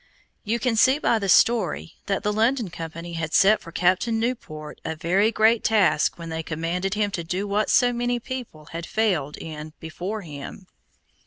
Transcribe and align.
You 0.43 0.57
can 0.57 0.75
see 0.75 0.97
by 0.97 1.19
the 1.19 1.29
story, 1.29 1.93
that 2.07 2.23
the 2.23 2.33
London 2.33 2.71
Company 2.71 3.13
had 3.13 3.35
set 3.35 3.61
for 3.61 3.71
Captain 3.71 4.19
Newport 4.19 4.81
a 4.83 4.95
very 4.95 5.31
great 5.31 5.63
task 5.63 6.17
when 6.17 6.29
they 6.29 6.41
commanded 6.41 6.95
him 6.95 7.11
to 7.11 7.23
do 7.23 7.47
what 7.47 7.69
so 7.69 7.93
many 7.93 8.19
people 8.19 8.65
had 8.71 8.87
failed 8.87 9.37
in 9.37 9.73
before 9.79 10.23
him. 10.23 10.65